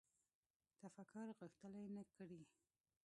[0.81, 2.41] تفکر غښتلی نه کړي